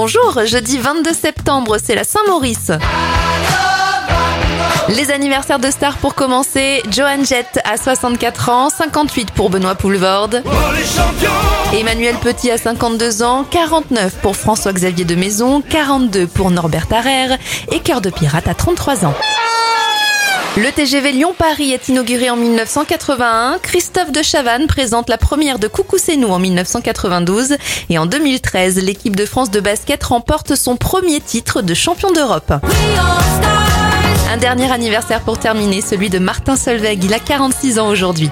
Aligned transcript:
Bonjour, 0.00 0.46
jeudi 0.46 0.78
22 0.78 1.12
septembre, 1.12 1.76
c'est 1.82 1.96
la 1.96 2.04
Saint-Maurice. 2.04 2.70
Les 4.90 5.10
anniversaires 5.10 5.58
de 5.58 5.68
stars 5.72 5.96
pour 5.96 6.14
commencer, 6.14 6.84
Joan 6.88 7.26
Jett 7.26 7.58
à 7.64 7.76
64 7.76 8.48
ans, 8.48 8.70
58 8.70 9.32
pour 9.32 9.50
Benoît 9.50 9.74
Poulvorde. 9.74 10.44
Emmanuel 11.74 12.14
Petit 12.22 12.52
à 12.52 12.58
52 12.58 13.24
ans, 13.24 13.44
49 13.50 14.14
pour 14.22 14.36
François-Xavier 14.36 15.04
de 15.04 15.16
Maison, 15.16 15.62
42 15.62 16.28
pour 16.28 16.52
Norbert 16.52 16.86
Tarrer 16.86 17.34
et 17.72 17.80
Cœur 17.80 18.00
de 18.00 18.10
Pirate 18.10 18.46
à 18.46 18.54
33 18.54 19.04
ans. 19.04 19.14
Le 20.56 20.72
TGV 20.72 21.12
Lyon-Paris 21.12 21.72
est 21.72 21.88
inauguré 21.88 22.30
en 22.30 22.36
1981. 22.36 23.58
Christophe 23.62 24.10
de 24.10 24.22
Chavannes 24.22 24.66
présente 24.66 25.08
la 25.08 25.18
première 25.18 25.58
de 25.58 25.68
Coucou 25.68 25.96
c'est 25.98 26.16
nous 26.16 26.28
en 26.28 26.38
1992. 26.38 27.56
Et 27.90 27.98
en 27.98 28.06
2013, 28.06 28.82
l'équipe 28.82 29.14
de 29.14 29.24
France 29.24 29.50
de 29.50 29.60
basket 29.60 30.02
remporte 30.02 30.56
son 30.56 30.76
premier 30.76 31.20
titre 31.20 31.62
de 31.62 31.74
champion 31.74 32.10
d'Europe. 32.10 32.52
Un 34.32 34.36
dernier 34.36 34.70
anniversaire 34.72 35.20
pour 35.20 35.38
terminer, 35.38 35.80
celui 35.80 36.10
de 36.10 36.18
Martin 36.18 36.56
Solveig. 36.56 37.04
Il 37.04 37.14
a 37.14 37.20
46 37.20 37.78
ans 37.78 37.88
aujourd'hui. 37.88 38.30